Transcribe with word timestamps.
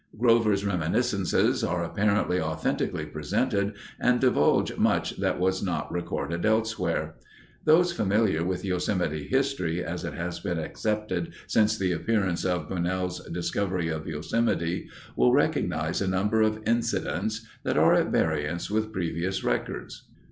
Grover's 0.17 0.65
reminiscences 0.65 1.63
are 1.63 1.83
apparently 1.83 2.41
authentically 2.41 3.05
presented 3.05 3.73
and 3.99 4.19
divulge 4.19 4.75
much 4.75 5.15
that 5.17 5.39
was 5.39 5.61
not 5.61 5.91
recorded 5.91 6.43
elsewhere. 6.43 7.17
Those 7.65 7.93
familiar 7.93 8.43
with 8.43 8.65
Yosemite 8.65 9.27
history 9.27 9.83
as 9.85 10.03
it 10.03 10.15
has 10.15 10.39
been 10.39 10.57
accepted 10.57 11.33
since 11.45 11.77
the 11.77 11.91
appearance 11.91 12.45
of 12.45 12.67
Bunnell's 12.67 13.23
Discovery 13.27 13.89
of 13.89 14.07
Yosemite 14.07 14.89
will 15.15 15.33
recognize 15.33 16.01
a 16.01 16.07
number 16.07 16.41
of 16.41 16.63
incidents 16.65 17.45
that 17.63 17.77
are 17.77 17.93
at 17.93 18.07
variance 18.11 18.71
with 18.71 18.91
previous 18.91 19.43
records. 19.43 20.07